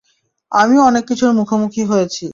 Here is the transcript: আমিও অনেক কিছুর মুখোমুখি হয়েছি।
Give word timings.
আমিও 0.51 0.81
অনেক 0.83 1.03
কিছুর 1.09 1.31
মুখোমুখি 1.39 1.81
হয়েছি। 1.83 2.25